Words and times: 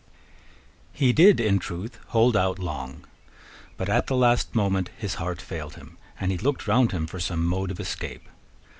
He 0.93 1.13
did 1.13 1.39
in 1.39 1.59
truth 1.59 1.99
hold 2.07 2.35
out 2.35 2.57
long. 2.57 3.05
But 3.77 3.87
at 3.87 4.07
the 4.07 4.15
last 4.15 4.55
moment 4.55 4.89
his 4.97 5.13
heart 5.21 5.39
failed 5.39 5.75
him, 5.75 5.99
and 6.19 6.31
he 6.31 6.39
looked 6.39 6.67
round 6.67 6.91
him 6.91 7.05
for 7.05 7.19
some 7.19 7.45
mode 7.45 7.69
of 7.69 7.79
escape. 7.79 8.27